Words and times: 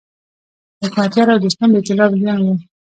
د 0.77 0.79
حکمتیار 0.83 1.27
او 1.33 1.39
دوستم 1.43 1.69
د 1.71 1.75
ایتلاف 1.79 2.11
جنګ 2.23 2.43
و. 2.47 2.53